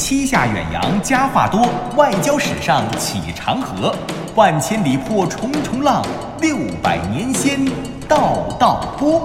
[0.00, 3.94] 七下远洋佳话多，外交史上起长河，
[4.34, 6.02] 万千里破重重浪，
[6.40, 7.66] 六百年先
[8.08, 9.22] 道道波。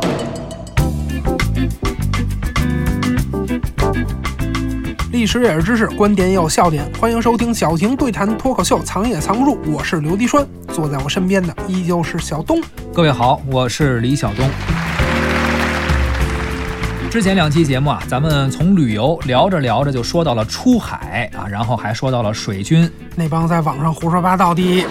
[5.14, 6.86] 历史也是知识，观点也有笑点。
[7.00, 9.58] 欢迎收听小婷对谈脱口秀，藏也藏不住。
[9.72, 12.62] 我是刘迪川，坐在我身边的依旧是小东。
[12.94, 14.46] 各位好，我是李晓东。
[17.16, 24.84] 之前两期节目啊，咱们从旅游聊着聊着就说到了出海啊，然后还说到了水军那帮在网上胡说八道的。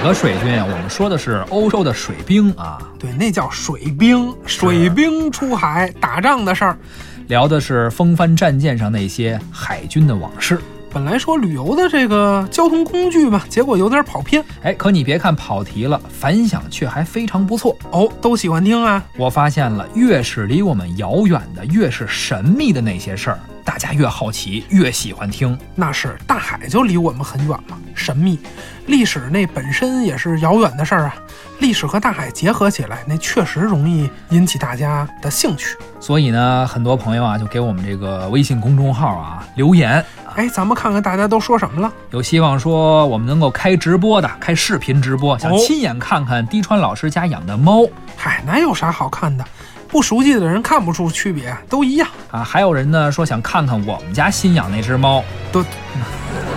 [0.00, 0.64] 哪个水军啊？
[0.64, 2.78] 我们说的是欧洲的水兵啊。
[2.96, 6.78] 对，那叫水兵，水兵出海打仗的事儿。
[7.26, 10.60] 聊的是风帆战舰上那些海军的往事。
[10.94, 14.44] 本来说旅游的这个交通工具嘛，结果有点跑偏。
[14.62, 19.02] 哎，可你别看跑题了，反响却还非常不错哦，都喜欢听啊。
[19.18, 25.58] 我发现了，越是离我们遥远的，越是神秘的那些事儿，大家越好奇，越喜欢听。
[25.74, 28.38] 那是大海就离我们很远嘛，神秘。
[28.86, 31.16] 历史那本身也是遥远的事儿啊。
[31.58, 35.76] 历史和大海结合起来，那确实容易引起大家的兴趣。
[35.98, 40.04] 所以呢，很多朋友啊，就给我们这个微信公众号啊留言。
[40.36, 41.92] 哎，咱们看看大家都说什么了。
[42.10, 47.86] 有希望说我们能够开直播的，开视频直播，想亲眼看看滴川老师家养的猫。
[48.16, 49.44] 嗨，哪有啥好看的？
[49.86, 52.42] 不熟悉的人看不出区别，都一样啊。
[52.42, 55.22] 还有人呢说想看看我们家新养那只猫。
[55.52, 55.64] 哆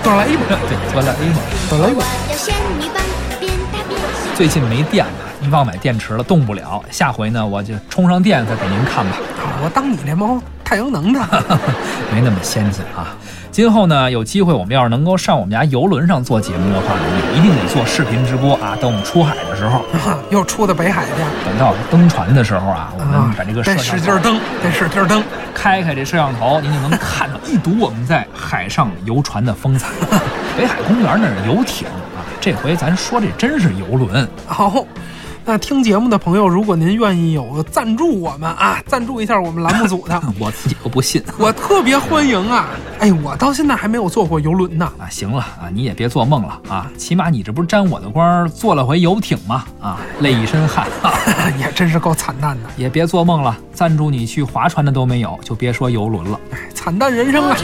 [0.02, 1.38] 哆啦 A 梦， 对，哆啦 A 梦，
[1.70, 2.04] 哆啦 A 梦。
[4.34, 6.84] 最近没电了，你忘买电池了，动不了。
[6.92, 9.18] 下回呢，我就充上电再给您看吧。
[9.64, 11.20] 我当你那猫太阳能的，
[12.14, 13.16] 没那么先进啊。
[13.50, 17.02] 今后呢，有机会我们要是能够上我们家游轮上做节目的话呢，
[17.34, 18.78] 也一定得做视频直播啊。
[18.80, 19.84] 等我们出海的时候，
[20.30, 21.12] 又出到北海去。
[21.44, 25.22] 等到登船的时时候啊，我们把这个得使劲蹬，得使劲蹬，
[25.54, 29.90] 开开这摄像头，您就能看到一睹我们在海上游船的风采。
[30.58, 32.24] 北海公园那是游艇啊。
[32.40, 34.86] 这回咱说这真是游轮好，
[35.50, 42.68] 那听节目的朋友，如果您愿意有个赞助我们啊，赞助一下我们栏目组的， 我自己都不信，我特别欢迎啊！
[43.00, 45.08] 哎，我到现在还没有坐过游轮呢啊！
[45.10, 49.64] 行了啊，你也别做梦了啊，起码你这不是沾我的光，坐了回游艇吗？
[49.80, 50.86] 啊，累一身汗，
[51.58, 52.70] 也真是够惨淡的。
[52.76, 56.38] 也别做梦了，赞助你去划船的都没有，就别说游轮了。
[56.52, 57.56] 哎，惨淡人生啊！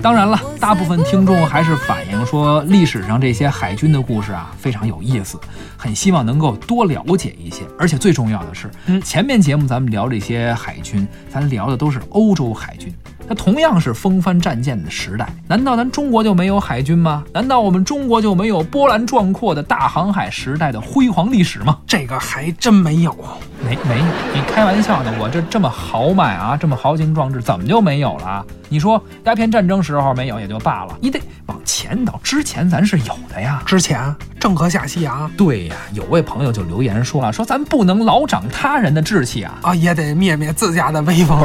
[0.00, 5.38] 当然了，大部分听众还是反映说，历史上这些海军的故事啊非常有意思，
[5.76, 7.62] 很希望能够多了解一些。
[7.78, 8.70] 而且最重要的是，
[9.00, 12.94] 前面节目咱们聊这些海军，咱聊的都是欧洲海军。
[13.30, 17.22] 那同样是风帆战舰的时代，难道咱中国就没有海军吗？
[17.34, 21.76] 难道我们中国就没有波澜壮阔的大航海时代的辉煌历史吗？
[21.86, 23.12] 这个还真没有，
[23.62, 24.04] 没没有？
[24.34, 25.12] 你开玩笑呢？
[25.20, 28.42] 我这这么豪迈啊，这么豪情壮志，怎么就没有了？
[28.70, 33.62] 你说鸦片战争时候没有也就罢了，你得往前倒，之前咱是有的呀。
[33.66, 35.76] 之前郑和下西洋，对呀。
[35.92, 41.38] 有位朋友就留言说了，说咱不能老长他人的志气啊，啊，也得灭灭自家的威风，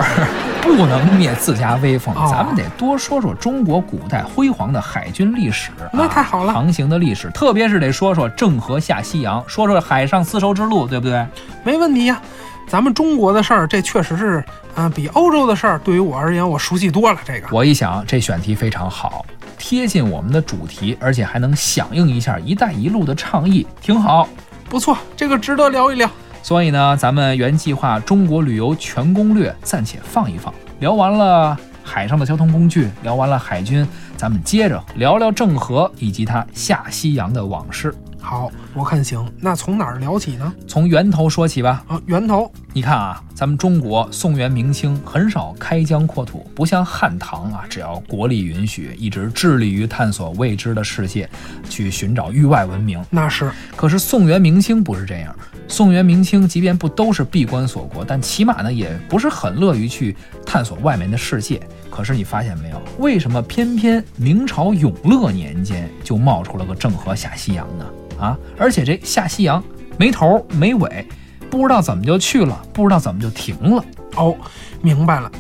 [0.62, 5.72] 不能灭自家威风，咱们得多说说中国古代辉煌的海军历史。
[5.92, 11.26] 那太好了，航行的历史，特别是得说说郑和下西洋，说说海上丝绸之路，对不对？
[11.64, 12.22] 没问题呀。
[12.66, 14.44] 咱们中国的事儿，这确实是，
[14.76, 17.20] 嗯，比欧洲的事儿对于我而言，我熟悉多了。
[17.24, 19.24] 这个，我一想，这选题非常好，
[19.58, 24.28] 贴近我们的主题，而且还能响应一下“一带一路”的倡议，挺好，
[24.68, 26.10] 不错，这个值得聊一聊。
[26.42, 37.94] 所以呢，咱们原计划中国旅游全攻略暂且放一放，聊完了海上的交通工具，聊完了海军，咱们接着聊聊郑和以及他下西洋的往事。
[38.24, 39.24] 好，我看行。
[39.38, 40.52] 那从哪儿聊起呢？
[40.66, 41.84] 从源头说起吧。
[41.90, 51.30] 啊，源头，你看啊，咱们中国宋元明清很少开疆扩土，不像汉唐啊，只要国力允许，一直致力于探索未知的世界，
[51.70, 53.04] 去寻找域外文明。
[53.10, 53.52] 那是。
[53.76, 55.36] 可是宋元明清不是这样。
[55.68, 60.16] 宋元明清即便不都是闭关锁国，但起码呢，也不是很乐于去
[60.46, 61.62] 探索外面的世界。
[61.90, 67.86] 可是你发现没有，为什么偏偏明朝永乐年间就冒出了个郑和下西洋呢？
[68.20, 68.38] 啊！
[68.58, 69.64] 而且这下西洋
[69.98, 71.08] 没头没尾，
[71.50, 73.84] 不知道怎么就去了，不知道怎么就停了。
[74.16, 74.36] 哦，
[74.82, 75.32] 明白了，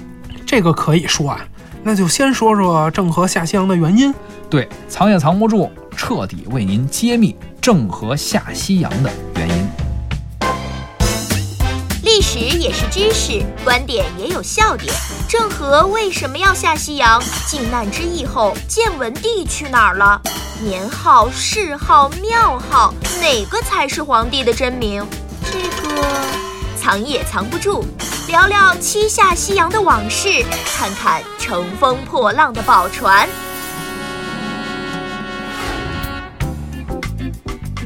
[0.45, 1.39] 这个可以说啊，
[1.83, 4.13] 那就先说说郑和下西洋的原因。
[4.49, 9.09] 对，藏也藏不住，彻底为您揭秘郑和下西洋的
[12.35, 12.53] 原因。
[12.53, 14.94] 历史也是知识，观点也有笑点。
[15.27, 17.21] 郑和为什么要下西洋？
[17.47, 20.21] 靖难之役后，建文帝去哪儿了？
[20.62, 25.06] 年号、谥号、庙号，哪个才是皇帝的真名？
[25.51, 26.01] 这个
[26.80, 27.85] 藏也藏不住，
[28.27, 30.45] 聊聊七下西洋的往事，
[30.77, 33.27] 看看乘风破浪的宝船。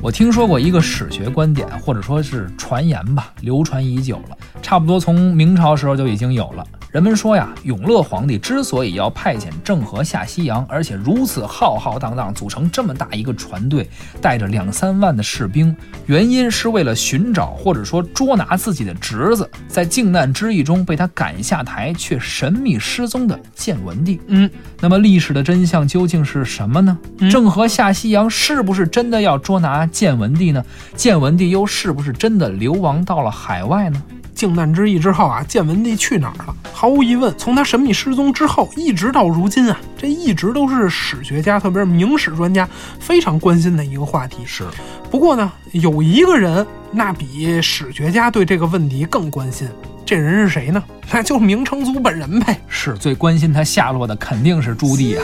[0.08, 6.68] 我听说过一个史学观点，或者说是传言吧，流传已久了，差不多从明朝时候就已经有了。
[6.92, 15.74] 人们说呀，永乐皇帝之所以要派遣郑和下西洋，而且如此浩浩荡荡，组成这么大一个船队，带着两三万的士兵，
[16.06, 24.20] 原因是为了寻找或者说捉拿自己的侄子，在靖难之役中被他赶下台却神秘失踪的建文帝。
[24.28, 24.50] 嗯，
[24.82, 26.98] 那么历史的真相究竟是什么呢？
[27.32, 30.62] 郑和下西洋是不是真的要捉拿建文帝呢？
[30.94, 34.04] 建文帝又是不是真的流亡到了海外呢？
[34.38, 36.56] 靖难之役之后啊，建文帝去哪儿了？
[36.72, 42.70] 毫无疑问，从他神秘失踪之后，一直到如今啊，这一直都是史学家，特别是明史专家
[43.00, 44.46] 非常关心的一个话题。
[44.46, 44.64] 是，
[45.10, 49.68] 不过呢，有一个人那比史学家对这个问题更关心，
[50.08, 50.82] 这人是谁呢？
[51.12, 52.58] 那就是明成祖本人呗。
[52.70, 55.24] 是最关心他下落的肯定是朱棣啊，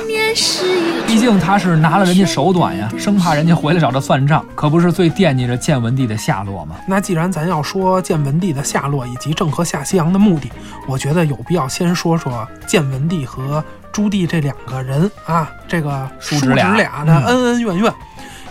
[1.08, 6.76] 毕竟他是拿了人家手短呀，生怕人家回来找他算账，可不是最惦记着建文帝的下落吗？
[6.86, 10.52] 那既然咱要说建文帝的下落以及郑和下西洋的目的，
[10.86, 17.94] 我觉得有必要先说说建文帝和朱棣这两个人啊，这个叔侄俩俩的恩恩怨怨。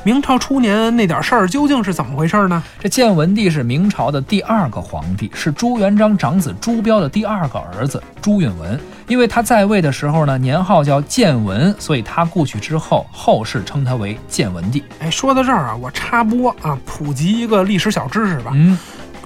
[0.05, 2.61] 明朝初年那点事儿究竟是怎么回事呢？
[2.81, 8.79] 这建文帝是明朝的第二个皇帝，是朱元璋长子朱标的第二个儿子朱允文。
[9.07, 14.83] 因为他在位的时候呢，年号叫建文，所以他故去之后，后世称他为建文帝。
[14.99, 18.51] 哎，说到这儿啊，我插播啊，普及一个历史小知识吧。
[18.55, 18.77] 嗯，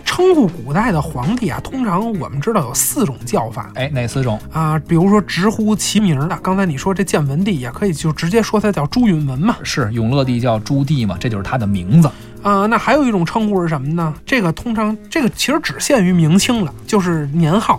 [0.06, 3.70] 称呼古代的皇帝啊，通常我们知道有四种叫法。
[3.75, 4.79] 哎，哪四种啊？
[4.88, 9.56] 比如说直呼其名的，刚才你说这建文帝也可以就直接说他叫朱允文嘛。
[9.62, 12.08] 是永乐帝叫朱棣嘛，这就是他的名字
[12.43, 12.64] 啊。
[12.64, 14.14] 那还有一种称呼是什么呢？
[14.25, 17.79] 这个通常这个其实只限于明清了，就是年号。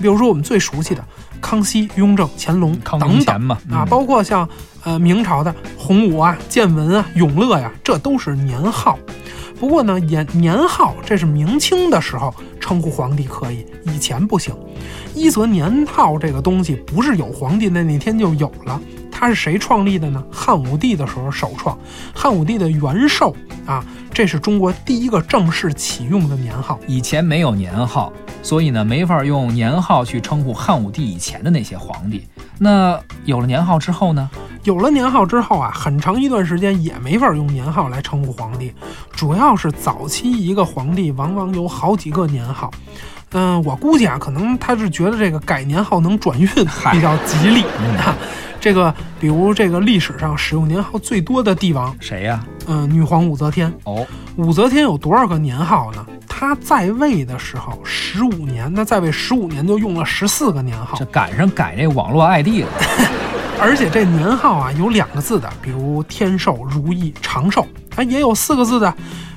[0.00, 1.04] 比如说我们最熟悉的
[1.40, 4.48] 康熙、雍正、乾隆等等嘛啊，包括像
[4.84, 8.96] 呃明朝的洪武啊、建文啊、永乐呀，这都是年号。
[9.58, 14.54] 不过呢，年年号这是明清的时候称呼皇帝可以，以前不行。
[15.14, 20.22] 一则年号这个东西不是有皇帝的那天就有了，它是谁创立的呢？
[20.30, 21.76] 汉武帝的时候首创，
[22.14, 23.34] 汉武帝的元寿
[23.66, 26.78] 啊，这是中国第一个正式启用的年号。
[26.86, 28.12] 以前没有年号，
[28.42, 32.24] 所以呢没法用年号去称呼汉武帝以前的那些皇帝。
[32.58, 34.30] 那有了年号之后呢？
[34.64, 38.72] 有了年号之后啊，很长一段时间也没法用年号来称呼皇帝，
[39.12, 42.70] 主要是早期一个皇帝往往有好几个年号。
[43.32, 47.62] 嗯，我估计啊，可能他是觉得这个改年号能转运比较吉利
[47.98, 48.16] 啊。
[48.60, 52.44] 这个，比如这个历史上使用年号最多的帝王谁呀？
[52.66, 53.72] 嗯，女皇武则天。
[53.84, 54.04] 哦，
[54.36, 56.04] 武则天有多少个年号呢？
[56.26, 62.68] 她在位的时候十五年，那在位十五年就用了十四个年号，这赶上改那网络 ID 了。
[63.60, 67.66] 而且这年号啊，有两个字的，比如天寿、如意、长寿，
[67.96, 68.92] 啊，也有四个字的，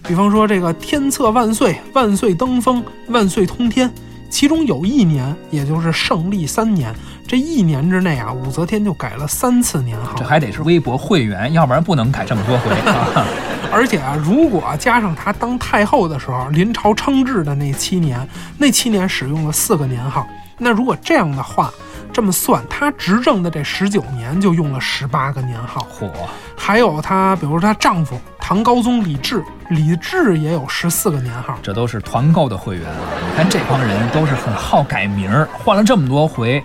[0.07, 3.91] 比方说这个天策万岁、万岁登封、万岁通天。
[4.29, 6.95] 其中有一年，也就是胜利三年，
[7.27, 10.13] 这一年之内啊，武则天就改了三次年号。
[10.15, 12.71] 这还得是微博会员，要不然不能改这么多回。
[13.73, 18.25] 而且啊，如果加上她当太后的时候临朝称制的那七年，
[18.57, 20.25] 那七年使用了四个年号。
[20.57, 21.69] 那如果这样的话，
[22.13, 25.87] 这么算，她执政的这十九年就用了十八个年号。
[25.99, 26.09] 嚯！
[26.55, 31.57] 还有她，比如说她丈夫唐高宗李治，李治也有十四个年号。
[31.63, 32.99] 这都是团购的会员啊！
[33.29, 36.63] 你看这帮人都是很好改名儿，换了这么多回。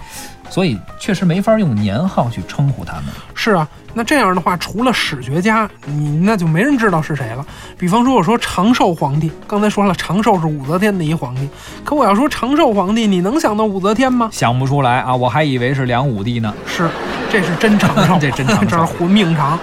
[0.49, 3.05] 所以确实没法用年号去称呼他们。
[3.35, 7.45] 是啊，那这样的话，除了史学家，你那就没人知道是谁了。
[7.79, 11.49] 比方说，我说长寿皇帝，刚才说了，长寿是武则天的一皇帝。
[11.85, 14.29] 可我要说长寿皇帝，你能想到武则天吗？
[14.33, 16.53] 想不出来啊，我还以为是梁武帝呢。
[16.67, 16.88] 是，
[17.31, 19.59] 这是真长寿，这真长寿，这是活命长。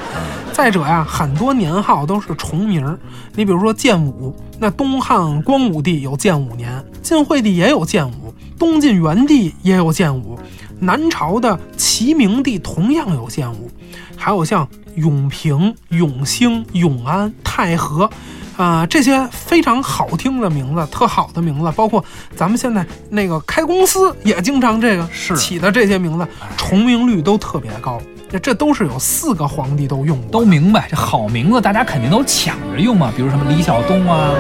[0.52, 2.98] 再者呀，很多年号都是重名儿。
[3.34, 10.38] 你比如说建武，那东汉光武帝有建武年，晋惠帝也有建武，东晋元帝也有建武。
[10.80, 13.70] 南朝的齐明帝同样有建武，
[14.16, 18.10] 还有像永平、永兴、永安、太和，
[18.58, 22.04] 啊，这些非常好听的名字，特好的名字，包括
[22.36, 26.28] 咱们现在那个开公司也经常这个起的这些名字，
[26.58, 28.02] 重名率都特别高。
[28.32, 34.32] 这这都是有四个皇帝都用过，都明白这好名字，大家肯定都抢着用嘛，比如什么李晓东啊，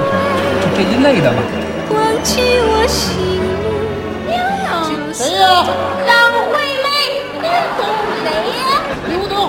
[0.61, 1.39] 就这一类的吧。
[1.91, 2.41] 忘记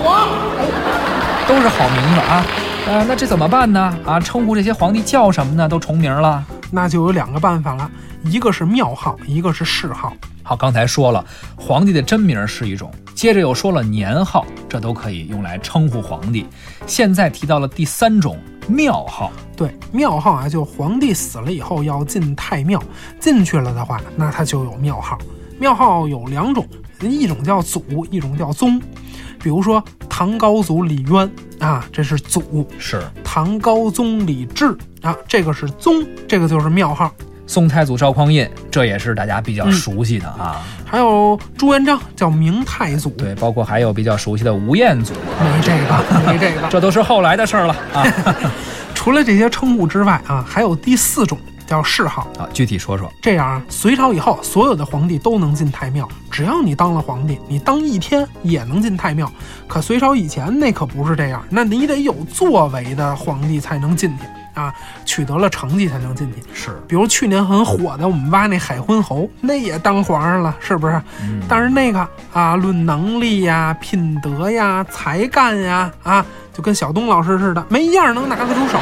[0.04, 1.46] 我？
[1.48, 2.46] 都是好名字啊，
[2.86, 3.98] 呃，那这怎么办呢？
[4.04, 5.68] 啊，称呼这些皇帝叫什么呢？
[5.68, 6.44] 都重名了。
[6.70, 7.90] 那就有两个办法了，
[8.24, 10.12] 一个是庙号，一个是谥号。
[10.42, 11.24] 好，刚才说了，
[11.56, 16.46] 皇帝的真名是一种，接着又说了年号，这都可以用来称呼皇帝。
[16.86, 22.82] 现在提到了第三种庙号，对，庙号啊，就皇帝死了以后要进太庙，
[23.20, 25.16] 进去了的话，那他就有庙号。
[25.58, 26.66] 庙号有两种，
[27.00, 28.80] 一种叫祖，一种叫宗。
[29.44, 32.40] 比如说唐高祖李渊啊，这是祖；
[32.78, 37.12] 是唐高宗李治啊，这个是宗，这个就是庙号。
[37.46, 40.62] 宋太祖赵匡胤，这也是大家比较熟悉的啊。
[40.86, 48.02] 还有朱元璋叫明太祖，对，包括还有比较熟悉的吴彦祖，没这个， 没这个，这都是后来的事儿了啊。
[48.96, 52.48] 除了这些称呼之外啊，还有第四种叫谥号啊。
[52.52, 59.30] 具体说说，这样啊，隋朝以后所有的皇帝都能进太庙，只要你当了皇帝，你当一天也能进太庙。
[59.66, 64.24] 可隋朝以前那可不是这样，那你得有作为的皇帝才能进去。
[64.54, 64.72] 啊，
[65.04, 66.42] 取得了成绩才能进去。
[66.54, 70.94] 是，比如去年很火的，我们挖那海昏侯，那也当皇上了，是不是？
[71.22, 71.42] 嗯。
[71.48, 78.78] 但是那个啊，论能力呀、品德呀、才干呀，啊，就跟小东老师似的，没一样能拿得出手。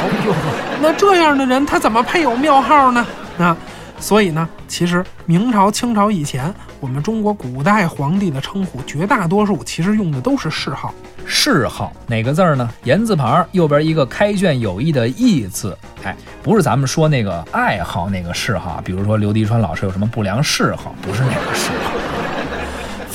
[0.81, 3.05] 那这样的人，他怎么配有庙号呢？
[3.39, 3.57] 啊，
[3.99, 10.93] 所以呢，其实明朝、清朝以前，我们中国古代皇帝的称呼，绝大多数其实用的都是谥号。
[11.25, 12.69] 谥号哪个字儿呢？
[12.83, 22.12] 言字旁右边一个开卷有益的益字，哎，不是咱们说那个爱好那个谥号，比如说刘迪川老师有什么不良嗜好，不是那个嗜号。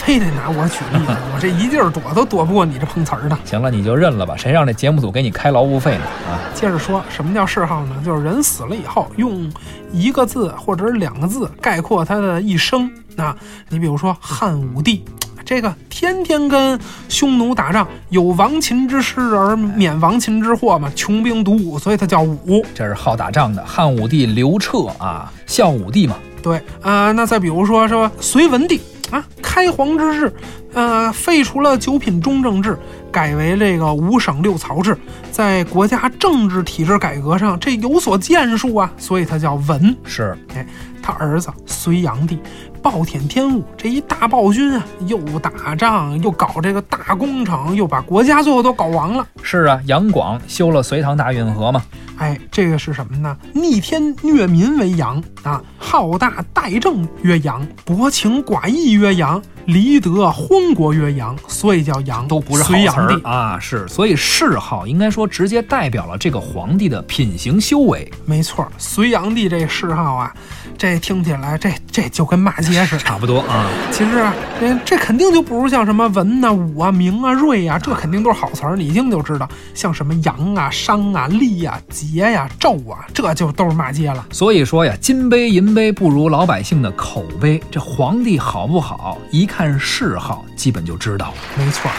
[0.08, 3.38] 非得拿我举例子，我这一劲儿躲都躲不过你这碰瓷儿的。
[3.44, 6.04] 行了，你就认了吧，谁让这节目组给你开劳务费呢？
[6.26, 7.96] 啊，接着说什么叫谥号呢？
[8.02, 9.52] 就是人死了以后用
[9.92, 12.90] 一个字或者两个字概括他的一生。
[13.18, 13.36] 啊
[13.68, 15.04] 你比如说汉武帝。
[15.44, 22.64] 这个天天跟匈奴打仗，有亡秦之师而免亡秦之祸嘛，穷兵黩武，所以他叫武。
[22.74, 26.16] 这是好打仗的汉武帝刘彻啊，孝武帝嘛。
[26.42, 30.32] 对啊，那再比如说说隋文帝啊，开皇之治，
[30.74, 32.78] 呃，废除了九品中正制，
[33.10, 34.96] 改为这个五省六曹制，
[35.30, 39.96] 在国家政治体制改革上这有所建树啊，所以它叫文。
[40.04, 40.66] 是，哎，
[41.08, 42.38] 他儿子隋炀帝。
[42.80, 49.26] 暴殄天物，这一大暴君啊，又打仗又搞这个大工程，又把国家最后都搞亡了。
[49.42, 51.82] 是啊，杨广修了隋唐大运河嘛。
[52.18, 53.36] 哎，这个是什么呢？
[53.52, 59.42] 逆天虐民为杨啊，好大怠政曰杨，薄情寡义曰杨。
[59.66, 63.58] 离德荒国曰杨，所以叫杨，都不是好词儿啊。
[63.60, 68.10] 是，所以谥号应该说直接代表了这个皇帝的品行修为。
[68.24, 70.34] 没错，隋炀帝这谥号啊，
[70.78, 73.68] 这听起来这这就跟骂街似的，差不多啊。
[73.92, 74.24] 其实
[74.58, 79.46] 这这肯定就不如像什么文呐、武啊、明啊、瑞啊，这肯定都是好词儿，你一听就知道。
[79.74, 84.24] 像什么阳啊、商啊、利啊、劫呀、纣啊，这就都是骂街了。
[84.30, 87.62] 所以说呀，金杯银杯不如老百姓的口碑。
[87.70, 89.58] 这皇帝好不好，一看。
[89.58, 91.34] 看谥号，基本就知道了。
[91.56, 91.90] 没错。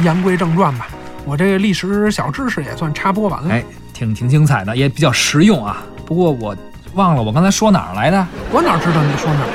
[0.00, 0.88] 言归正传吧，
[1.24, 3.54] 我这个历史小知识也算插播完了。
[3.54, 5.82] 哎，挺挺精彩的，也比较实用啊。
[6.04, 6.54] 不过我
[6.96, 9.48] 忘了我刚才说哪儿来的，我哪知道你说哪儿？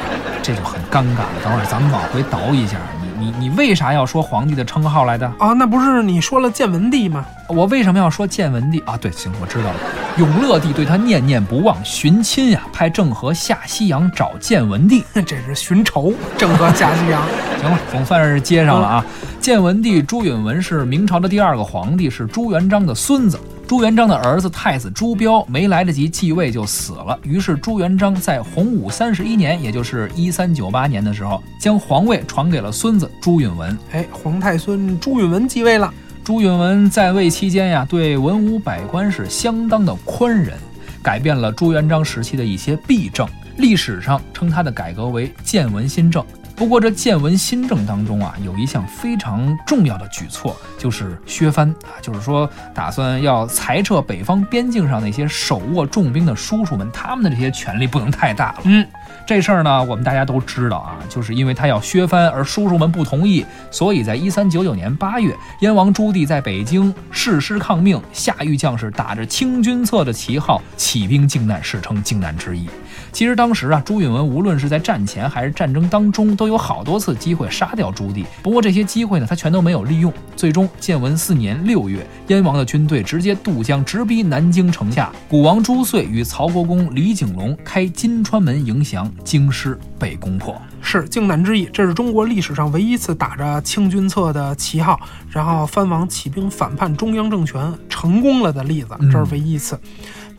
[0.43, 1.29] 这就很尴尬了。
[1.43, 2.77] 等会儿咱们往回倒一下。
[3.19, 5.53] 你你你为啥要说皇帝的称号来的啊？
[5.53, 7.25] 那不是你说了建文帝吗？
[7.47, 8.95] 我为什么要说建文帝啊？
[8.97, 9.75] 对，行，我知道了。
[10.17, 16.13] 永乐帝对他念念不忘，寻亲呀，派郑和下西洋找建文帝， 这是寻仇。
[16.37, 17.21] 郑和下西洋，
[17.61, 19.05] 行了，总算是接上了啊。
[19.41, 23.39] 建文帝朱允文是明朝的第二个皇帝，是朱元璋的孙子。
[23.67, 33.75] 朱元璋的儿子太子朱标没来得及继位就死了，于是朱元璋在洪武三十一年，也就是一三九八年的时候，将皇位传给了孙子朱允文。
[33.91, 35.91] 哎，皇太孙朱允文继位了。
[36.23, 40.55] 朱允文在位期间呀，对文武百官是相当的宽仁，
[41.01, 43.27] 改变了朱元璋时期的一些弊政。
[43.57, 46.23] 历史上称他的改革为建文新政。
[46.61, 58.57] 不过这建文新政当中啊，有一项非常重要的举措，就是削藩啊，就是说打算要裁撤北方边境上那些手握重兵的叔叔们，他们的这些权力不能太大了。
[58.65, 58.87] 嗯，
[59.25, 72.69] 这事儿呢，我们大家都知道啊，就是因为他要削藩，而叔叔们不同意，所以在一三九九年八月，燕王朱棣在北京誓师抗命，下狱将士打着清君侧的旗号起兵靖难，史称靖难之役。
[73.11, 78.25] 其实当时啊，朱允文无论是在战前还是战争当中，都有好多次机会杀掉朱棣。
[78.41, 80.11] 不过这些机会呢，他全都没有利用。
[80.35, 85.11] 最终建文四年六月，燕王的军队直接渡江，直逼南京城下。
[85.29, 90.59] 古王朱穗与曹国公李景隆开金川门迎降，京师被攻破。
[90.83, 94.99] 是靖难之役，这是中国历史上唯一一次打着清君侧的旗号，
[95.29, 99.79] 然后藩王起兵反叛中央政权成功了的例子，这是唯一一次。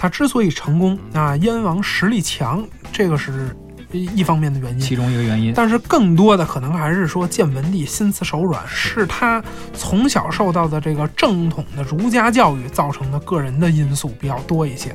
[0.02, 3.56] 他之所以成功啊，燕王实力强，这个是
[3.92, 5.52] 一方面的原因，其中一个原因。
[5.54, 9.40] 但是更多的可能还是说建文帝心慈手软，是他
[9.72, 14.92] 从小受到的这个正统的儒家教育造成的个人的因素比较多一些。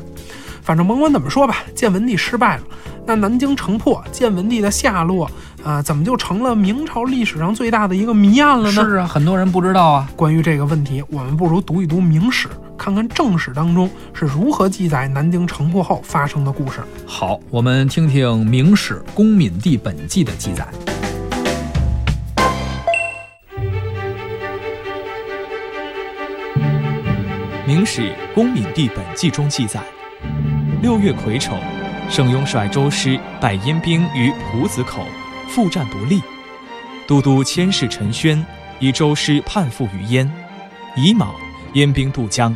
[0.62, 2.64] 反正甭管怎么说吧，建文帝失败了，
[3.06, 5.32] 那南京城破，建文帝的下落
[5.64, 8.84] 啊，怎么就成了明朝历史上最大的一个谜案了呢？
[8.84, 10.10] 是啊，很多人不知道啊。
[10.18, 16.80] 关于这个问题，我们不如读一读《明史》，看看正史当中是如何记载南京城破后发生的故事。
[17.06, 20.68] 好，我们听听《明史·公敏帝本纪》的记载。
[27.70, 28.02] 《明史·
[28.34, 29.82] 公敏帝本纪》中记载。
[30.82, 31.58] 六月癸丑，
[32.10, 35.02] 盛庸率周师败燕兵于蒲子口，
[35.50, 36.22] 复战不利。
[37.08, 38.46] 都督千事陈宣
[38.80, 40.32] 以周师叛附于燕。
[40.96, 41.36] 乙卯，
[41.74, 42.56] 燕兵渡江，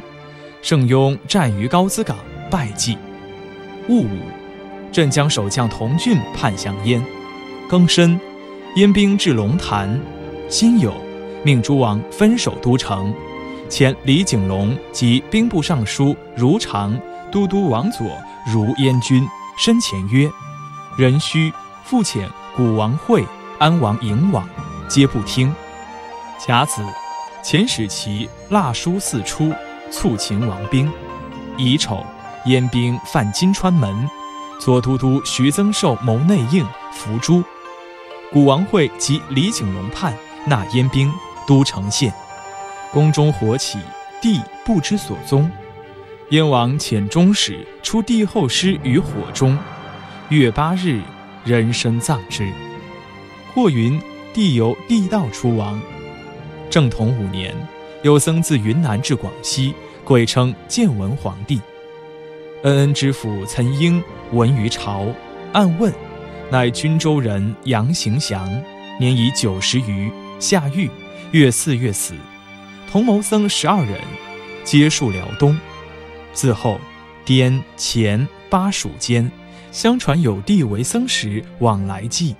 [0.61, 2.17] 盛庸战于高淄港，
[2.49, 2.97] 败绩。
[3.87, 4.07] 戊午，
[4.91, 7.03] 镇江守将童俊叛降燕。
[7.69, 8.19] 庚申，
[8.75, 9.99] 燕兵至龙潭。
[10.49, 10.91] 辛酉，
[11.43, 13.13] 命诸王分守都城，
[13.69, 16.99] 遣李景龙及兵部尚书如常。
[17.31, 18.05] 都督王佐
[18.45, 19.25] 如燕军，
[19.57, 20.29] 申前曰
[20.99, 21.49] ：“壬戌，
[21.85, 22.27] 复遣
[22.57, 23.23] 古王会、
[23.57, 24.45] 安王迎往，
[24.89, 25.55] 皆不听。”
[26.45, 26.83] 甲子，
[27.41, 29.53] 遣使其蜡书四出，
[29.91, 30.91] 促秦王兵。
[31.57, 32.03] 乙丑，
[32.45, 34.09] 燕兵犯金川门，
[34.59, 37.43] 左都督徐增寿谋内应，伏诛。
[38.31, 40.15] 古王会及李景龙叛，
[40.47, 41.11] 纳燕兵，
[41.45, 42.11] 都城陷。
[42.91, 43.77] 宫中火起，
[44.21, 45.51] 帝不知所踪。
[46.29, 49.57] 燕王遣中使出帝后尸于火中，
[50.29, 51.01] 月八日，
[51.43, 52.49] 人身葬之。
[53.53, 54.01] 或云
[54.33, 55.79] 帝由地道出亡。
[56.69, 57.53] 正统五年，
[58.03, 61.61] 有僧自云南至广西，鬼称建文皇帝。
[62.63, 65.05] 恩恩知府岑英闻于朝，
[65.53, 65.93] 暗问，
[66.49, 68.49] 乃均州人杨行祥，
[68.99, 70.89] 年已九十余，下狱，
[71.31, 72.15] 月四月死。
[72.91, 73.99] 同谋僧十二人，
[74.63, 75.55] 皆戍辽东。
[76.33, 76.79] 自后，
[77.23, 79.31] 滇黔巴蜀间，
[79.71, 82.35] 相传有地为僧时往来祭。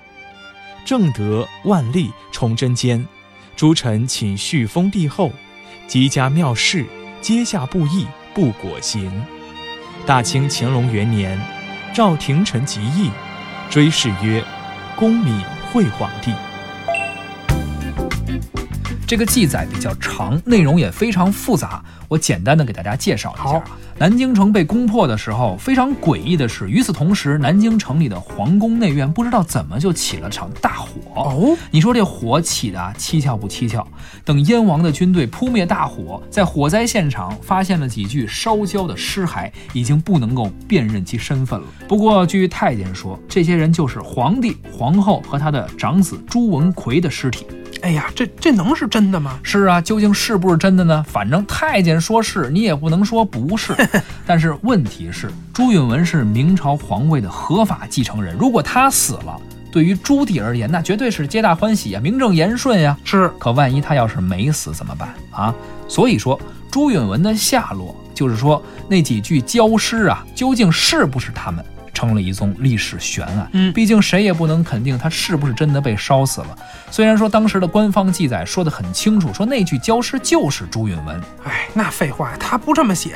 [0.84, 3.08] 正德、万历、崇祯间，
[3.56, 5.32] 诸臣请续封帝后，
[5.92, 6.86] 及家庙事，
[7.22, 9.12] 阶下布议，不果行。
[10.06, 11.38] 大清乾隆元年，
[11.94, 13.12] 赵廷臣即议，
[13.70, 14.42] 追谥曰
[14.96, 16.32] 恭敏惠皇帝。
[19.06, 21.84] 这个记载比较长，内容也非常复杂。
[22.12, 23.63] 我简单的给大家介绍一下。
[23.97, 30.89] 南京城被攻破的时候，非常诡异的是，与此同时，南京城里的皇宫内院不知道怎么就起了场大火。
[31.15, 33.88] 哦，你说这火起的蹊跷不蹊跷？
[34.26, 41.65] 等燕王的军队扑灭大火，在火灾现场发现了几具烧焦的尸骸，已经不能够辨认其身份了。
[41.88, 47.45] 不过，据太监说，这些人就是皇帝、皇后和他的长子朱文奎的尸体。
[47.82, 49.39] 哎呀，这这能是真的吗？
[49.44, 51.04] 是啊，究竟是不是真的呢？
[51.08, 53.74] 反正太监说是，你也不能说不是。
[54.26, 59.36] 但是问题是，朱允文是明朝皇位的合法继承人，如果他死了，
[59.72, 62.96] 对于朱棣而言，那绝对是皆大欢喜啊，名正言顺呀。
[63.04, 65.54] 是，可万一他要是没死怎么办啊？
[65.88, 66.39] 所以说，
[66.70, 71.65] 朱允文的下落，就是说那几句焦尸啊，究竟是不是他们？
[72.02, 73.48] 成了一宗历史悬案。
[73.54, 76.58] 嗯，毕竟谁也不能肯定他是不是真的被烧死了。
[76.90, 81.22] 虽然说当时的官方记载说得很清楚，说那具焦尸就是朱允文。
[81.44, 83.16] 哎，那废话，他不这么写，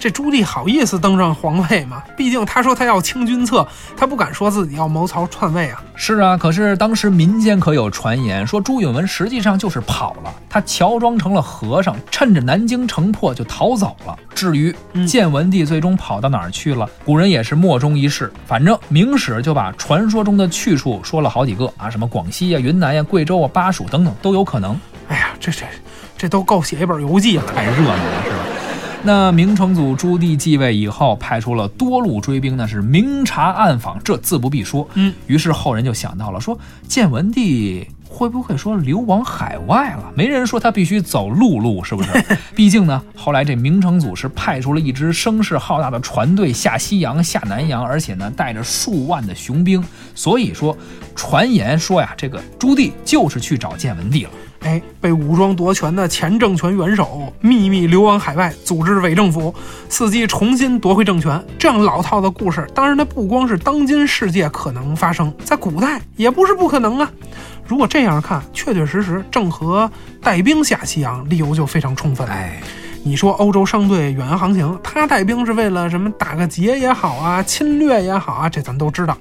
[0.00, 2.02] 这朱棣好意思登上皇位吗？
[2.16, 5.84] 毕竟他说他要清君侧，他不敢说自己要谋朝篡位啊。
[5.94, 14.18] 是啊，可是当时民间可有传言说朱允文实际上就是跑了，他乔装成了和尚，趁着南京城破就逃走了。
[14.34, 14.74] 至于
[15.06, 18.32] 建文帝最终跑到哪儿去了，古人也是莫衷一是。
[18.46, 24.80] 反正《明史》就把传说中的去处说了好几个啊，什么广西呀、云南呀、贵州啊、巴蜀等等都有可能。
[25.08, 25.66] 哎呀，这这
[26.16, 28.36] 这都够写一本游记了，太热闹了，是吧？
[29.02, 34.86] 那明成祖朱棣继位以后，派出了多路追兵，那是明察暗访，这自不必说。
[34.94, 40.12] 嗯，于是后人就想到了，说建文帝会不会说流亡海外了？
[40.14, 42.10] 没人说他必须走陆路，是不是？
[42.54, 49.82] 毕竟呢，后来这明成祖是派出了一支声势浩大的船队下西洋、下南洋，而且呢带着数万的雄兵。
[50.14, 50.76] 所以说，
[51.14, 54.30] 传言说呀，这个朱棣就是去找建文帝了。
[54.60, 59.54] 哎，被武装夺权的前政权元首秘密流亡海外，组织伪政府，
[59.88, 61.42] 伺机重新夺回政权。
[61.58, 67.10] 这样老套的故事，当然它不光是当今世界可能发生，在古代也不是不可能啊。
[67.66, 69.90] 如果这样看，确确实实郑和
[70.22, 72.34] 带兵下西洋，理由就非常充分了。
[72.34, 72.60] 哎，
[73.02, 76.10] 你说欧洲商队远洋航行，他带兵是为了什么？
[76.18, 79.16] 打个劫也好啊，侵略也好啊，这咱都知道。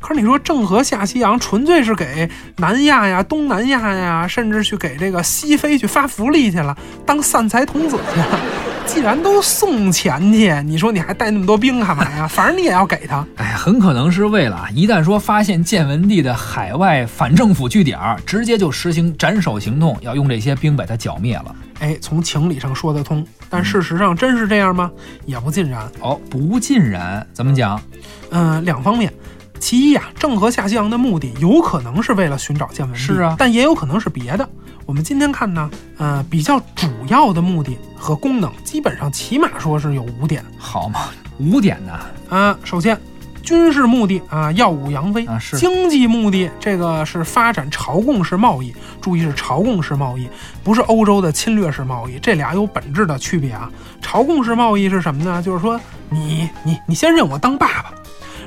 [0.00, 8.40] 可是你说郑和下西洋，纯粹是给南亚呀、东南亚呀，甚至去给这个西非去发福利去了，当散财童子去了。
[8.84, 12.26] 既然都送钱去，你说你还带那么多兵干嘛呀？
[12.28, 13.26] 反正你也要给他。
[13.36, 21.54] 哎，很可能是为了一旦说发现建文帝的海外反政府据点， 直接就实行斩首行动，要用这些兵把他剿灭了。
[21.82, 24.88] 哎，从情理上说得通，但事实上真是这样吗？
[25.26, 25.90] 也不尽然。
[26.00, 27.82] 哦，不尽然，怎么讲？
[28.30, 29.12] 嗯，两方面。
[29.58, 34.48] 其一啊，郑和下西洋的目的有可能是为了寻找建文帝，是啊，但也有可能是别的。
[34.86, 35.68] 我们今天看呢，
[35.98, 40.44] 呃，比较主要的目的和功能，基本上起码说是有五点。
[40.56, 41.92] 好嘛，五点呢？
[42.28, 42.96] 啊，首先，
[43.42, 48.74] 军事目的啊，耀武扬威啊；是经济目的，这个是发展朝贡式贸易。
[49.00, 50.28] 注意是朝贡式贸易，
[50.62, 53.70] 不是欧洲的侵略式贸易，这俩有本质的区别啊。
[54.00, 55.42] 朝贡式贸易是什么呢？
[55.42, 55.78] 就是说，
[56.08, 57.92] 你你你先认我当爸爸。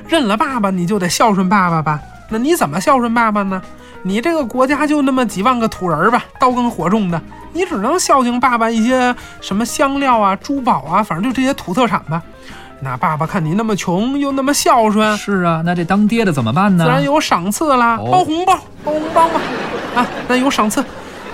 [0.08, 2.00] 认了爸爸，你就得孝顺爸爸吧？
[2.30, 3.60] 那你怎么孝顺爸爸呢？
[4.02, 7.20] 你这个国家就那么几万个土人吧，刀耕火种的，
[7.52, 12.22] 你只能孝敬爸爸一些什么香料啊、珠宝啊，反正就这些土特产吧。
[12.80, 16.84] 那爸爸看你那么穷，又那么孝顺，是啊，那这当爹的怎么办呢？
[16.84, 19.40] 自然有赏赐啦，包红包，包红包嘛。
[19.94, 20.84] 啊，那有赏赐。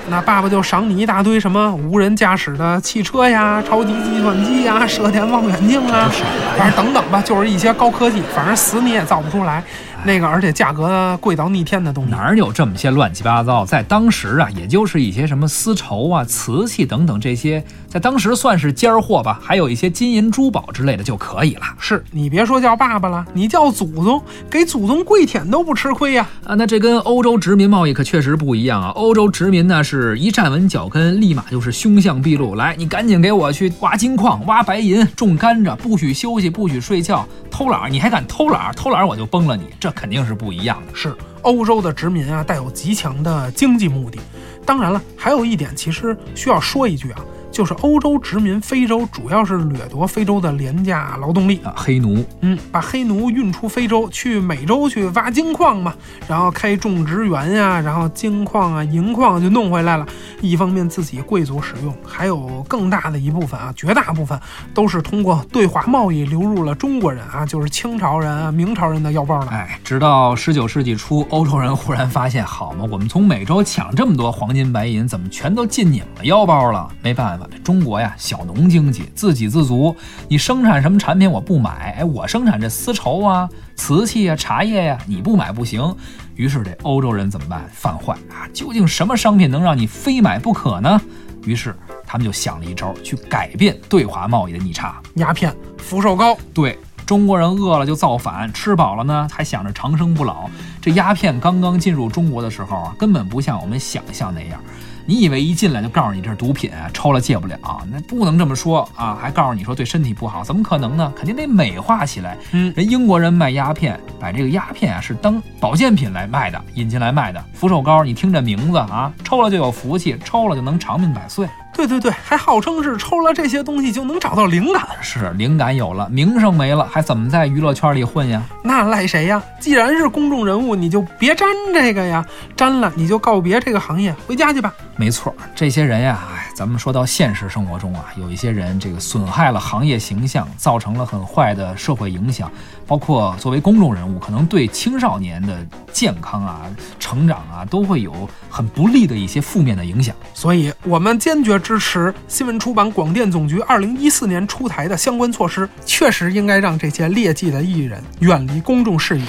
[0.08, 6.10] 那爸爸就赏你一大堆什么无人驾驶的汽车呀、超级计算机呀、 射电望远镜啊，
[6.58, 9.62] 反正等等吧，就是一些高科技，反正死你也造不出来。
[10.04, 13.64] 那个，而且价格贵到逆天的东西，哪有这么些乱七八糟？
[13.64, 19.38] 在当时啊，也就是一些什么丝绸啊、瓷器等等这些，在当时算是尖儿货吧。
[19.42, 21.62] 还有一些金银珠宝之类的就可以了。
[21.78, 26.28] 是你别说叫爸爸了，你叫祖宗，给祖宗跪舔都不吃亏呀！
[26.44, 28.88] 啊，那这跟欧洲殖民贸易可确实不一样啊。
[28.96, 32.56] 欧洲殖民呢，是一站稳脚跟，立马就是凶相毕露。
[32.56, 39.66] 来，你赶紧给我去挖金矿、挖白银、种甘蔗，不许休息，不许睡觉，偷懒你还敢偷懒偷懒我就崩了你！
[39.78, 39.92] 这。
[39.92, 40.94] 肯定是不一样的。
[40.96, 44.18] 是欧洲的殖民啊，带有极强的经济目的。
[44.64, 47.20] 当然了，还有一点，其实需要说一句啊。
[47.52, 52.24] 就是欧洲殖民非洲，主要是掠夺非洲的廉价劳动力啊，黑奴。
[52.40, 55.94] 嗯，把黑奴运出非洲，去美洲去挖金矿嘛，
[56.26, 60.06] 然后开种植园呀，然后金矿啊、银矿就弄回来了。
[60.40, 64.40] 一方面自己贵族使用，还有更大的一部分啊，绝大部分
[64.72, 69.48] 都是通过对华贸易流入了中国人啊，就是清朝人啊、明朝人的腰包了。
[69.48, 76.88] 哎，直到十九世纪初，欧洲人忽然发现，好嘛，我们从美洲抢这么多黄金白银，怎么全都进你们腰包了？
[77.02, 77.41] 没办法。
[77.62, 79.94] 中国呀，小农经济，自给自足。
[80.28, 85.94] 你生产什么产品我不买，哎，我生产这丝绸啊、瓷器啊、茶叶呀，你不买不行。
[86.34, 87.62] 于是这欧洲人怎么办？
[87.72, 88.48] 犯坏啊！
[88.52, 91.00] 究竟什么商品能让你非买不可呢？
[91.44, 91.76] 于是
[92.06, 95.00] 他们就想了一招，去改变对华贸易的逆差。
[95.16, 96.36] 鸦片、福寿膏。
[96.54, 100.48] 对，中国人饿了就造反，吃饱了呢还想着长生不老。
[100.80, 104.58] 这鸦片刚刚进入中国的时候啊，根本不像我们想象那样。
[105.04, 107.58] 你以为一进来就告诉你这是毒品，抽了戒不了？
[107.90, 109.18] 那不能这么说啊！
[109.20, 111.12] 还告诉你说对身体不好，怎么可能呢？
[111.16, 112.36] 肯定得美化起来。
[112.52, 117.44] 嗯，人英国人卖鸦片，把这个鸦片啊是当保健品来卖的，引进来卖的。
[117.52, 121.48] 福寿膏，你听这名字啊，抽了就有福气，抽了就能长命百岁。
[121.74, 124.86] 对对对，还号称是抽了这些东西就能找到灵感。
[125.00, 128.42] 是灵感有了，名声没了，还怎么在娱乐圈里混呀？
[128.62, 129.42] 那赖谁呀？
[129.58, 132.24] 既然是公众人物，你就别沾这个呀，
[132.56, 134.72] 沾了你就告别这个行业，回家去吧。
[134.96, 142.50] 没错，这些人呀，哎，咱们说到现实生活中啊，有一些人这个损害了行业形象，造成了很坏的社会影响，
[142.86, 146.60] 包括作为公众人物，可能对青少年的健康啊、
[147.00, 150.14] 成长啊，都会有很不利的一些负面的影响。
[150.34, 159.24] 所以，我们坚决支持新闻出版广电总局二零一四年出台的相关措施，确实应该让这些劣迹的艺人远离公众视野。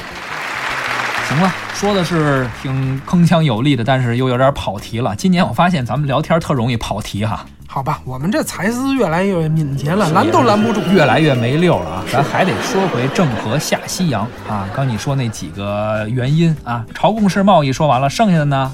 [1.30, 5.14] 行了，说的是挺铿锵有力的，但是又有点跑题了。
[5.18, 7.46] 今年我发现咱们聊天特容易跑题哈。
[7.68, 12.04] 好吧，我们这才思越来越敏捷了，拦都拦不住，越来越没溜了啊！
[12.10, 14.66] 咱还得说回郑和下西洋啊。
[14.74, 18.72] 刚你说那几个原因啊，朝贡式贸易说完了，剩下的呢？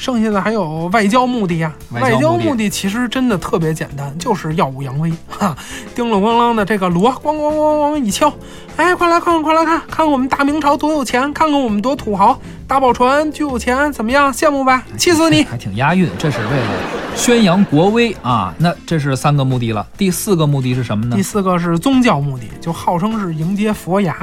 [0.00, 5.54] 剩下的还有外交目的呀，外交目的其实真的特别简单，就是耀武扬威 哈。
[5.94, 8.32] 叮了咣啷的这个锣咣咣咣咣一敲，
[8.78, 14.32] 哎，快来看，快来看，看我们大明朝多有钱，看看我们多土豪，大宝船巨有钱，怎么样？
[14.32, 14.84] 羡慕吧？
[14.96, 15.42] 气死你！
[15.42, 18.54] 还挺押韵，这是为了宣扬国威啊。
[18.58, 21.16] 那这是三个目的了，第四个目的是什么呢？
[21.16, 24.16] 第四个是宗教目的，就号称是迎接佛牙。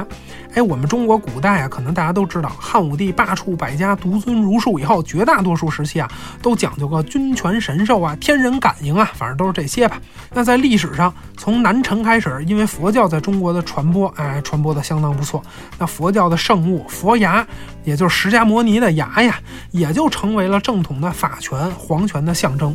[0.54, 10.00] 哎，我们中国古代啊，可能大家都知道，汉武帝罢黜百家，独尊儒术以后，绝大多数时期啊，都讲究个君权神授啊，天人感应啊，反正都是这些吧。
[10.32, 15.42] 那在历史上，从南陈开始，因为佛教在中国的传播，哎，传播的相当不错。
[15.78, 17.46] 那佛教的圣物佛牙，
[17.84, 19.38] 也就是释迦摩尼的牙呀，
[19.70, 22.74] 也就成为了正统的法权、皇权的象征。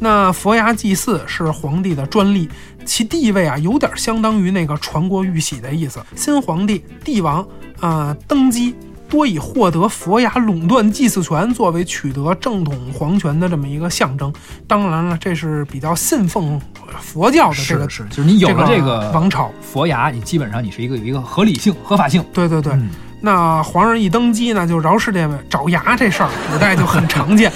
[0.00, 2.48] 那佛牙祭祀是皇帝的专利，
[2.84, 6.00] 其地位啊，有点相当于那个传国玉玺的意思。
[6.14, 7.44] 新皇帝、帝王
[7.80, 8.76] 啊登基，
[9.08, 14.32] 多以获得佛牙垄断祭祀权作为取得正统皇权的这么一个象征。
[14.68, 16.60] 当然了，这是比较信奉
[17.00, 22.24] 佛教的这个，是就是你有了这个王朝佛牙，你基本上你是一个有一个合理性、合法性。
[22.32, 22.72] 对对对。
[22.74, 22.88] 嗯
[23.20, 27.52] 那皇上一登基呢，就饶氏这找牙这事儿，古代就很常见。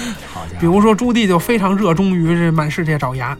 [0.58, 3.36] 比如说朱棣就非常热衷于这满世界找牙，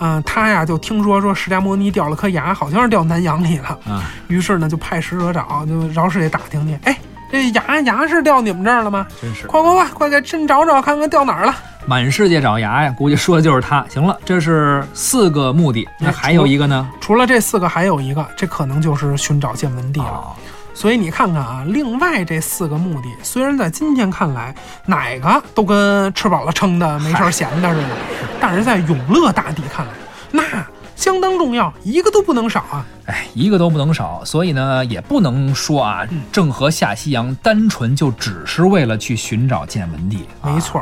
[0.00, 6.98] 嗯，他呀就听说说释迦摩尼掉了颗牙，好像是掉南洋里了，啊，于是呢就派使者找，就饶世界打听去，哎，
[7.30, 9.06] 这牙牙是掉你们这儿了吗？
[9.20, 11.54] 真是快快快，快给朕找找看看掉哪儿了。
[11.86, 13.84] 满世界找牙呀，估计说的就是他。
[13.88, 16.86] 行了，这是四个目的，那还有一个呢？
[17.00, 20.06] 除了这四个，还有一个，这可能就是寻找建文帝了。
[20.06, 20.32] 哦
[20.78, 24.54] 所以你看看啊，另外这四个目的，虽然在今天看来
[24.86, 27.96] 哪个都跟吃饱了撑的没事儿闲的似的，
[28.40, 29.92] 但是在永乐大帝看来，
[30.30, 30.64] 那
[30.94, 32.86] 相当重要，一个都不能少啊。
[33.06, 40.28] 哎，一个都不能少，所以呢，也不能说啊，郑和下西洋单纯就只是为了去寻找建文帝。
[40.40, 40.80] 啊没错，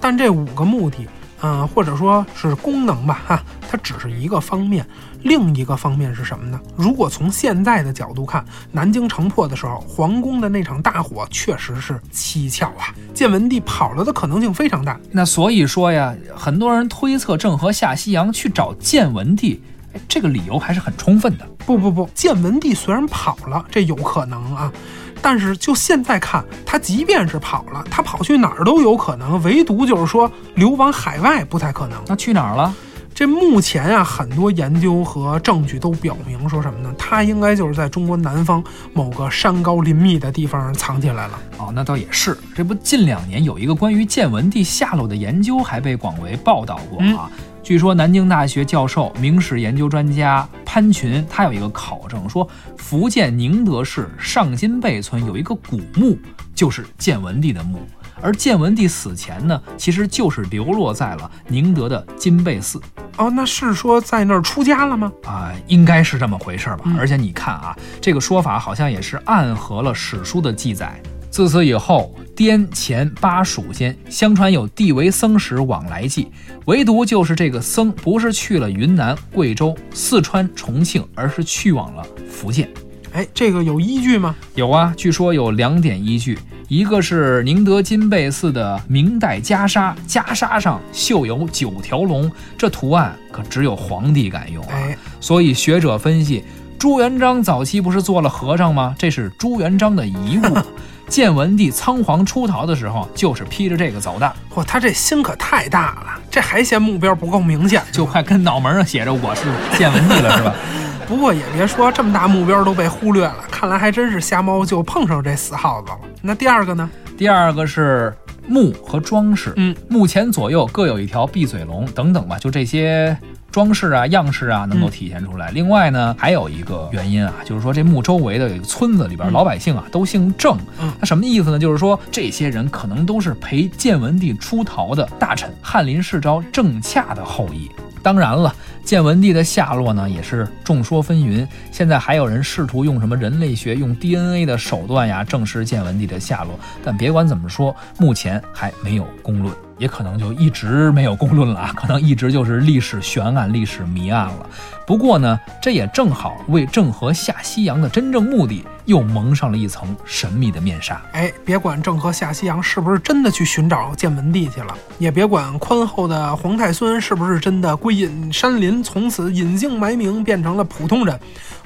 [0.00, 1.06] 但这五个目的，
[1.42, 4.84] 嗯、或者说是功能吧，哈，它只是一个方面。
[5.22, 6.60] 另一个方面是什么呢？
[6.76, 14.98] 如果从现在的角度看，南京城破的时候，皇宫的那场大火确实是蹊跷啊，建文帝跑了的可能性非常大。
[15.10, 21.46] 那所以说呀，很多人推测郑和下西洋去找建文帝，哎，这个理由还是很充分的。
[21.66, 24.72] 不不不，建文帝虽然跑了，这有可能啊，
[25.20, 32.02] 但是就现在看，他即便是跑了，他跑去哪儿都有可能，唯独就是说流亡海外不太可能。
[32.06, 32.74] 那去哪儿了？
[33.20, 36.90] 这目前啊，很多研究和证据都表明说什么呢？
[36.96, 41.38] 它应该就是在中国南方某个山高林密的地方藏起来了。
[41.58, 42.34] 哦，那倒也是。
[42.54, 47.30] 这不，近两年有一个关于建文帝下落的研究还被广为报道过啊。
[47.62, 56.18] 据说南京大学教授、明史研究专家潘群，他有一个考证说，福建宁德市上金贝村有一个古墓，
[56.54, 57.80] 就是建文帝的墓。
[58.22, 62.80] 而建文帝死前呢，其实就是流落在了宁德的金贝寺。
[63.16, 65.12] 哦，那是说在那儿出家了吗？
[65.24, 66.80] 啊、应该是这么回事吧。
[66.84, 71.00] 嗯而且你看啊，这个说法好像也是暗合了史书的记载。
[71.30, 76.28] 自此以后，滇黔巴蜀间相传有地为僧时往来记，
[76.64, 82.68] 唯独就是这个僧不是去了云南、贵州、四川、重庆，而是去往了福建。
[83.12, 84.34] 哎，这个有依据吗？
[84.54, 94.72] 有啊，据说有两点依据，一个是宁德金贝寺的明代袈裟，袈裟上绣有九条龙，这图案可只有皇帝敢用啊。
[94.72, 96.44] 哎，所以学者分析，
[96.78, 98.94] 朱元璋早期不是做了和尚吗？
[98.98, 100.58] 这是朱元璋的遗物。
[101.10, 109.46] 建文帝仓皇出逃的时候，就是披着这个走的，嚯，他这心可太大了，这还嫌目标不够明显，就快跟脑门上写着“我是
[109.76, 110.54] 建文帝”了，是吧？
[111.10, 115.98] 不过也别说这么大目标都被忽略了，看来还真是瞎猫就碰上这死耗子了。
[116.22, 116.88] 那第二个呢？
[117.18, 118.14] 第二个是
[118.46, 123.18] 墓和装饰，嗯，墓前左右各有一条闭嘴龙等等吧，就这些
[123.50, 125.50] 装饰啊、样式啊能够体现出来。
[125.50, 131.58] 另外呢，还有一个原因啊，就是说这墓周围的有一个村子里边，嗯老百姓啊都姓郑，嗯那什么意思呢？
[131.58, 137.68] 就是说这些人可能都是陪建文帝出逃的大臣翰林世昭郑洽的后裔。
[138.02, 141.46] 当然了，建文帝的下落呢也是众说纷纭。
[141.70, 154.46] 现在还有人试图用什么人类学、用 DNA 的手段呀证实建文帝的下落，但别管怎么说，目前还没有公论，也可能就一直没有公论了啊，可能一直就是历史悬案、历史谜案了。
[154.86, 161.00] 不过呢，这也正好为郑和下西洋的真正目的又蒙上了一层神秘的面纱。
[161.12, 171.18] 哎，别管郑和下西洋是不是真的去寻找建文帝去了，也别管宽厚的皇太孙是不是真的归隐山林，从此隐姓埋名变成了普通人，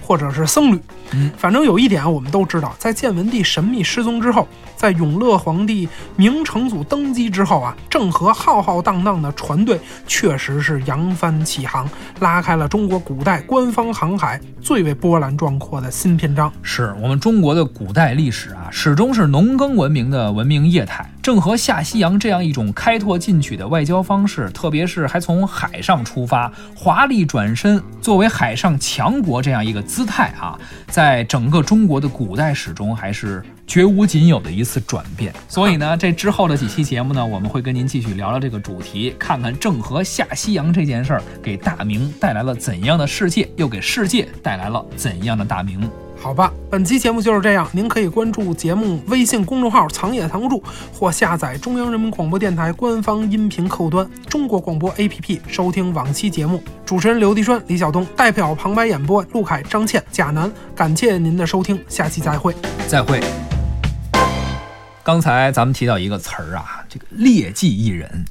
[0.05, 0.81] 或者是僧侣。
[1.12, 11.88] 嗯，反正有一点我们都知道，在建文帝神秘失踪之后，在永乐皇帝明成祖登基之后啊，郑和浩浩荡荡的船队确实是扬帆起航，
[12.21, 16.53] 拉开了中国古代官方航海最为波澜壮阔的新篇章。
[16.62, 21.09] 是我们中国的古代历史啊，始终是农耕文明的文明业态。
[21.25, 30.59] 郑和下西洋这样一种开拓进取的外交方式，特别是还从海上出发，华丽转身，作为海上强国这样一个姿态啊，
[30.89, 35.33] 在整个中国的古代史中还是绝无仅有的一次转变。
[35.49, 45.91] 所以呢，这之后的几期节目呢，我们会跟您继续聊聊这个主题，看看郑和下西洋这件事儿给大明带来了怎样的世界，又给世界带来了怎样的大明。
[46.25, 47.69] 好吧，本期节目就是这样。
[47.71, 56.63] 您可以关注节目微信公众号“藏也藏不住”，或下载中央人民广播电台官方音频客户端“中国广播 APP” 收听往期节目。
[56.87, 62.57] 主持人刘迪川、李晓东代表旁白演播，陆凯、张倩、贾楠，感谢您的收听，下期再会。
[62.89, 63.21] 再会。
[65.03, 68.25] 刚才咱们提到一个词儿啊，这个劣迹艺人。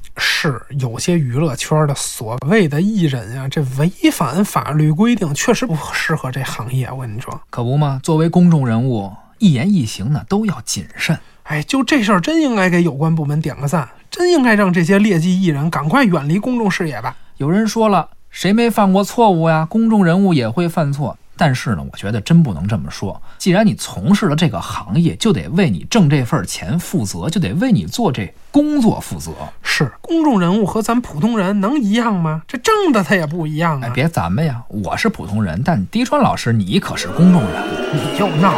[0.44, 6.86] 是有些娱乐圈的所谓的艺人啊，这违反法律规定，确实不适合这行业。
[6.92, 11.18] 我跟你说，可不嘛，作为公众人物，一言一行呢都要谨慎。
[11.44, 17.16] 哎，就这事儿，真应该给有关部门点个赞，真应该让这些劣迹艺人赶快远离公众视野吧。
[17.38, 19.66] 有人说了，谁没犯过错误呀？
[19.70, 21.16] 公众人物也会犯错。
[21.36, 23.20] 但是呢，我觉得真不能这么说。
[23.38, 29.32] 既然你从事了这个行业，就得为你挣这份钱负责，就得为你做这工作负责。
[29.62, 32.42] 是公众人物和咱普通人能一样吗？
[32.46, 33.86] 这挣的他也不一样啊！
[33.86, 37.74] 哎，别咱们呀，我是普通人，但滴川老师你可是公众人物。
[37.92, 38.54] 你又闹，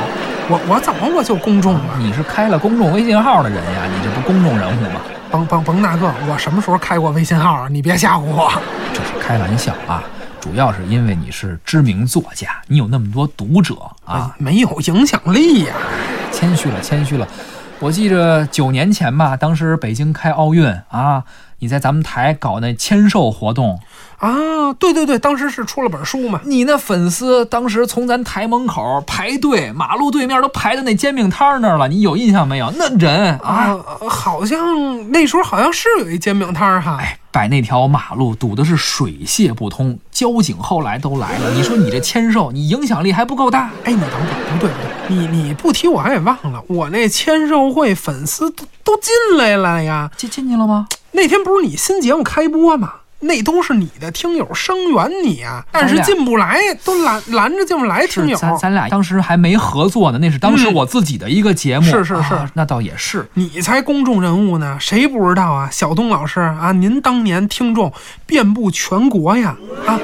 [0.49, 1.99] 我我怎么我就公众了？
[1.99, 5.01] 你是开了公众微信号的人呀，你这不公众人物吗？
[5.31, 7.69] 甭甭甭那个，我什么时候开过微信号啊？
[7.69, 8.53] 你别吓唬我。
[8.93, 10.03] 这是开玩笑啊。
[10.47, 15.75] 主要是因为你是知名作家，你有那么多读者啊，没有影响力呀。
[16.33, 17.27] 谦虚了，谦虚了。
[17.81, 21.25] 我记着九年前吧，当时北京开奥运啊，
[21.59, 23.81] 你在咱们台搞那签售活动。
[24.19, 26.41] 啊，对对对，当时是出了本书嘛。
[26.45, 32.73] 你那粉丝当时从咱台门口排队，马路对面都排到那煎饼摊那儿了，你有印象没有？
[32.79, 33.77] 那人啊，
[34.09, 36.97] 好像那时候好像是有一煎饼摊哈。
[36.99, 41.53] 哎，把那条马路堵的是水泄不通，交警后来都来了。
[41.53, 43.71] 你说你这签售，你影响力还不够大？
[43.85, 44.77] 哎，你等等，不对不
[45.09, 50.89] 对，你你不提我还给忘了，我那签售会粉丝都都进来了呀，进进去了吗？
[51.13, 52.93] 那天不是你新节目开播吗？
[53.21, 58.37] 那都是你的听友声援你啊，但是进不来，都拦拦着进不来听友。
[58.37, 61.85] 咱咱俩当时还没合作呢，那是当时我自己的一个节目。
[61.85, 63.27] 是是是，那倒也是。
[63.35, 65.69] 你才公众人物呢，谁不知道啊？
[65.73, 67.93] 小东老师啊，您当年听众
[68.27, 69.99] 遍布全国呀啊！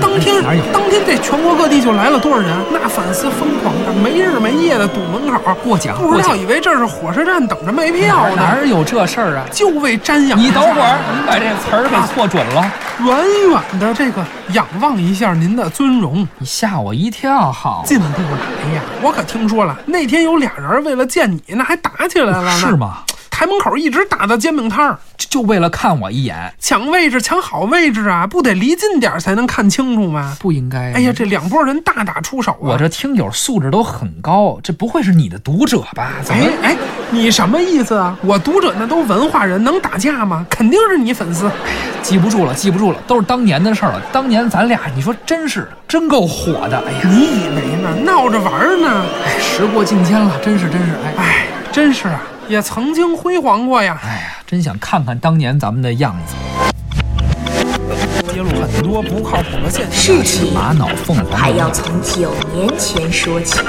[0.00, 2.50] 当天当天这全国各地就来了多少人？
[2.72, 8.36] 那粉丝疯狂的，没日没夜的堵门口过奖，不知道以为这是火车站等着卖票呢。
[8.36, 9.44] 哪有这事儿啊？
[9.52, 10.38] 就为瞻仰。
[10.38, 12.61] 你等会儿，你把这词儿给错准了。
[13.04, 13.16] 远
[13.50, 17.52] 远的这个仰望一下您的尊容，你吓我一跳。
[17.52, 18.82] 好，进不来呀！
[19.02, 22.58] 我可听说了，那天有俩人为了见你，那还打起来了呢。
[22.58, 22.98] 是吗？
[23.42, 28.24] 台门口一直打到煎饼摊儿，就为了看我一眼，抢位置，抢好位置啊！
[28.24, 30.36] 不得离近点才能看清楚吗？
[30.38, 30.92] 不应该。
[30.92, 32.58] 哎呀，这两拨人大打出手啊！
[32.60, 36.12] 我这听友素质都很高，这不会是你的读者吧？
[36.30, 36.76] 哎哎，
[37.10, 38.16] 你什么意思啊？
[38.22, 40.46] 我读者那都文化人，能打架吗？
[40.48, 41.46] 肯定是你粉丝。
[41.46, 44.00] 哎呀，记不住了，记不住了，都是当年的事儿了。
[44.12, 46.78] 当年咱俩，你说真是真够火的。
[46.86, 47.92] 哎呀，你以为呢？
[48.04, 49.04] 闹着玩呢？
[49.26, 50.92] 哎，时过境迁了，真是真是。
[51.04, 52.22] 哎哎，真是啊。
[52.48, 53.98] 也曾经辉煌过呀！
[54.02, 56.34] 哎呀，真想看看当年咱们的样子。
[58.32, 59.92] 揭露很多不靠谱的现象。
[59.92, 63.60] 事情玛瑙凤凰还要从九年前说起。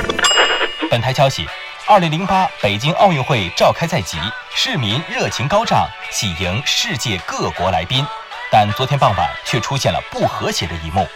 [0.90, 1.46] 本台消息：
[1.88, 4.18] 二零零八北京奥运会召开在即，
[4.54, 8.06] 市民热情高涨，喜迎世界各国来宾。
[8.52, 11.08] 但昨天傍晚却出现了不和谐的一幕。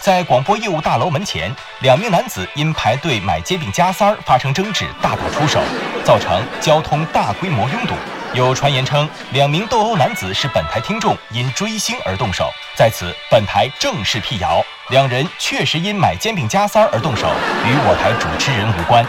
[0.00, 5.60] 在广播业务大楼门前，两名男子因排队买煎饼夹塞儿发生争执，大打出手，
[6.04, 7.94] 造成交通大规模拥堵。
[8.32, 12.48] 有传言称，两名斗殴男子是本台听众，因追星而动手。
[12.76, 17.26] 在此，本台正式辟谣，两人确实因买煎饼夹塞儿而动手，
[17.66, 19.04] 与我台主持人无关。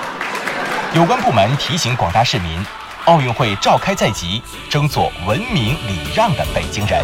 [0.96, 2.66] 有关部门提醒广大市民，
[3.06, 7.00] 奥运会召开在即，争做文明礼让的北京人。